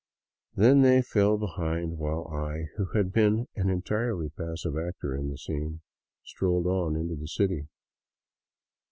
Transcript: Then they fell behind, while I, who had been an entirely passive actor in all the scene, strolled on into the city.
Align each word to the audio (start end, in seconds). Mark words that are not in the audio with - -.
Then 0.55 0.81
they 0.81 1.03
fell 1.03 1.37
behind, 1.37 1.99
while 1.99 2.25
I, 2.33 2.69
who 2.75 2.85
had 2.97 3.13
been 3.13 3.47
an 3.55 3.69
entirely 3.69 4.29
passive 4.29 4.75
actor 4.75 5.13
in 5.13 5.25
all 5.25 5.29
the 5.33 5.37
scene, 5.37 5.81
strolled 6.23 6.65
on 6.65 6.95
into 6.95 7.15
the 7.15 7.27
city. 7.27 7.67